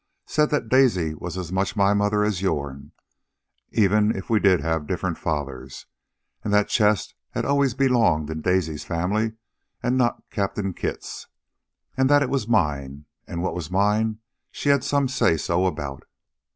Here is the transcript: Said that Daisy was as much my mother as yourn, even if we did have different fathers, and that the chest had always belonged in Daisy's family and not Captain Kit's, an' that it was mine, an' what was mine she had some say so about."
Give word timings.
Said 0.25 0.49
that 0.49 0.67
Daisy 0.67 1.13
was 1.13 1.37
as 1.37 1.51
much 1.51 1.75
my 1.75 1.93
mother 1.93 2.23
as 2.23 2.41
yourn, 2.41 2.91
even 3.69 4.15
if 4.15 4.31
we 4.31 4.39
did 4.39 4.59
have 4.61 4.87
different 4.87 5.19
fathers, 5.19 5.85
and 6.43 6.51
that 6.51 6.63
the 6.63 6.69
chest 6.69 7.13
had 7.33 7.45
always 7.45 7.75
belonged 7.75 8.27
in 8.31 8.41
Daisy's 8.41 8.83
family 8.83 9.33
and 9.83 9.99
not 9.99 10.23
Captain 10.31 10.73
Kit's, 10.73 11.27
an' 11.97 12.07
that 12.07 12.23
it 12.23 12.31
was 12.31 12.47
mine, 12.47 13.05
an' 13.27 13.41
what 13.41 13.53
was 13.53 13.69
mine 13.69 14.17
she 14.49 14.69
had 14.69 14.83
some 14.83 15.07
say 15.07 15.37
so 15.37 15.67
about." 15.67 16.01